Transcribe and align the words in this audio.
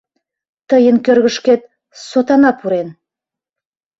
Тыйын 0.69 0.97
кӧргышкет 1.05 1.61
сотана 2.07 2.51
пурен... 2.59 2.87